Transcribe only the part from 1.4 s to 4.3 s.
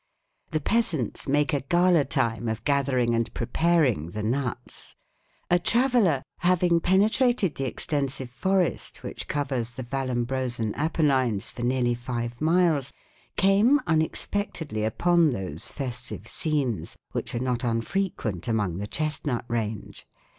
a gala time of gathering and preparing the